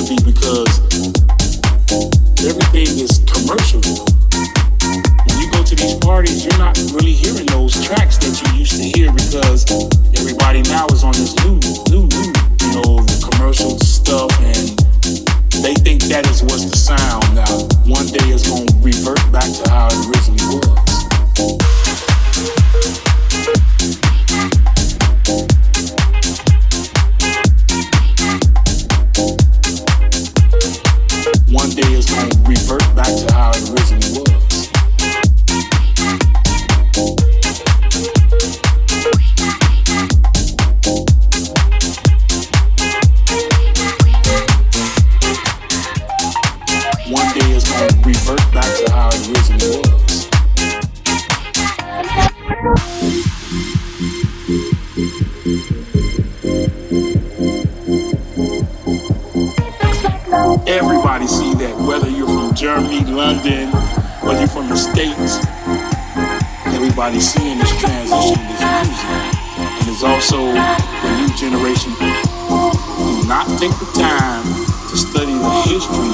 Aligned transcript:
be 0.00 0.16
because 0.24 0.80
everything 2.40 2.88
is 2.96 3.20
commercial. 3.28 3.84
When 4.80 5.36
you 5.36 5.50
go 5.52 5.62
to 5.62 5.74
these 5.76 5.96
parties, 6.00 6.44
you're 6.44 6.56
not 6.56 6.78
really 6.96 7.12
hearing 7.12 7.44
those 7.46 7.76
tracks 7.84 8.16
that 8.24 8.32
you 8.40 8.58
used 8.58 8.72
to 8.80 8.88
hear 8.96 9.12
because 9.12 9.68
everybody 10.16 10.62
now 10.62 10.86
is 10.88 11.04
on 11.04 11.12
this 11.12 11.36
new, 11.44 11.60
new, 11.92 12.08
new, 12.08 12.32
you 12.64 12.70
know, 12.72 13.04
the 13.04 13.18
commercial 13.32 13.78
stuff, 13.80 14.32
and 14.40 14.72
they 15.60 15.74
think 15.74 16.02
that 16.08 16.26
is 16.26 16.42
what's 16.42 16.64
the 16.64 16.76
sound. 16.76 17.28
Now, 17.36 17.52
one 17.84 18.06
day 18.06 18.32
it's 18.32 18.48
gonna 18.48 18.72
revert 18.80 19.20
back 19.30 19.50
to 19.60 19.70
how 19.70 19.88
it 19.92 20.08
originally 20.08 20.56
was. 20.56 21.71
Seeing 67.22 67.58
this 67.58 67.70
transition, 67.78 68.42
this 68.50 68.60
music. 68.82 69.06
And 69.78 69.88
it's 69.88 70.02
also 70.02 70.38
the 70.50 71.10
new 71.22 71.30
generation 71.36 71.94
do 71.94 73.28
not 73.28 73.46
take 73.60 73.70
the 73.78 73.86
time 73.94 74.42
to 74.90 74.96
study 74.96 75.32
the 75.32 75.62
history 75.70 76.10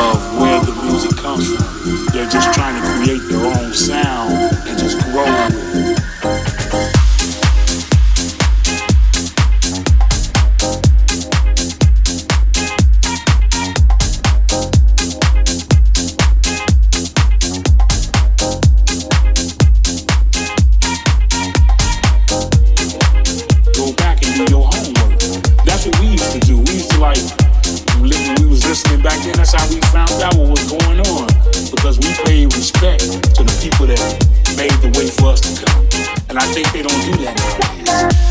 of 0.00 0.40
where 0.40 0.60
the 0.64 0.72
music 0.82 1.16
comes 1.18 1.46
from. 1.54 2.06
They're 2.12 2.30
just 2.30 2.54
trying 2.54 2.80
to 2.80 2.88
create 2.96 3.20
their 3.28 3.44
own 3.44 3.74
sound 3.74 4.32
and 4.66 4.78
just 4.78 4.98
grow 5.12 5.24
with 5.24 5.58
it. 5.58 5.63
I 36.44 36.52
think 36.52 36.70
they 36.72 36.82
don't 36.82 37.00
do 37.00 37.12
that 37.24 37.34
nowadays. 37.38 38.23